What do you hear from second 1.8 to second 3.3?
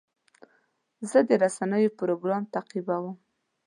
پروګرام تعقیبوم.